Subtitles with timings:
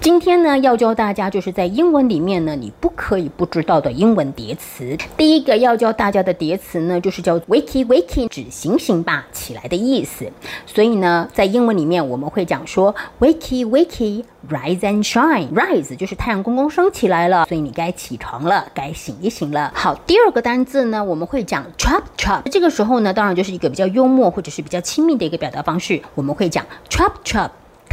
[0.00, 4.96] 今天呢，要教大家就是在英文里面呢，你不可以不知道的英文叠词。
[5.16, 10.30] 第一个要教大家的叠词呢，就是叫 “wakey wakey”，指醒醒吧，起来的意思。
[10.66, 15.48] 所以呢，在英文里面我们会讲说 “wakey wakey”，rise and shine。
[15.52, 19.72] rise 就是太阳公公升起来了，所以你该起床了，该醒一醒了。
[19.74, 22.42] 好，第二个单字呢，我们会讲 “chop chop”。
[22.50, 27.50] 这个时候呢，当然就是一个比较幽默或者是比较亲密的一个表达方式，我们会讲 “chop chop”。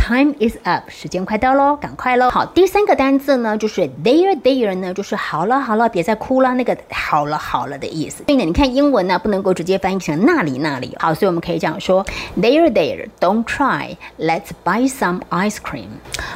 [0.07, 2.29] Time is up，时间快到喽，赶快喽！
[2.29, 8.23] 好，第三个单字呢，就是 there there 呢，就是好了好了，别再哭了，那个好了好了的意思。
[8.23, 10.95] 所以呢，你看英文呢，不能够直接翻译成那里那里。
[10.99, 12.05] 好，所以我们可以讲说
[12.39, 15.87] there there，don't cry，let's buy some ice cream。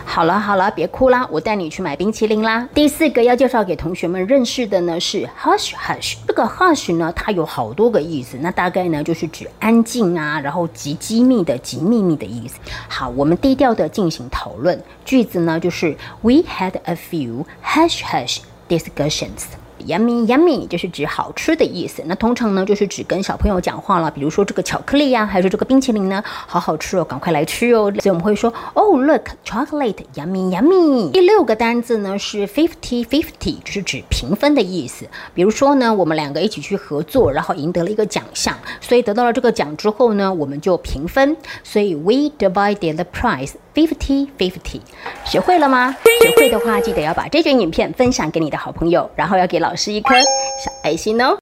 [0.03, 2.67] 好了好了，别哭啦，我带你去买冰淇淋啦。
[2.73, 6.15] 第四个要介绍给同学们认识的呢是 hush hush。
[6.25, 12.55] 这个 hush 呢，它有好多个意思，那大概呢就是指安静啊，然后极机密的、极秘密的意思。
[12.87, 14.81] 好，我们第调的进行讨论。
[15.03, 19.43] 句子呢就是 We had a few hush hush discussions。
[19.87, 22.03] Yummy yummy 就是指好吃的意思。
[22.05, 24.11] 那通常呢，就是指跟小朋友讲话了。
[24.11, 27.91] 比如说这个巧克力呀，还是这个冰淇淋呢，好好吃哦，赶快来吃哦。
[27.99, 31.11] 所以我们会说，Oh look chocolate yummy yummy。
[31.11, 35.07] 第六个单字呢是 fifty fifty，就是指平分的意思。
[35.33, 41.35] 比如说呢，我们两个一起去合作，然后赢得了一个奖项，所以得到了这个奖之后呢，我们就平分。
[41.63, 44.81] 所以 we divided the prize fifty fifty。
[45.25, 45.95] 学会了吗？
[46.21, 50.15] 学会的话，记得要把这卷影片分享给你的好朋友，然后要给老老师一颗
[50.57, 51.37] 小爱心哦。